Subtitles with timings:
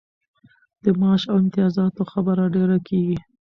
[0.83, 3.17] د معاش او امتیازاتو خبره ډېره کیږي.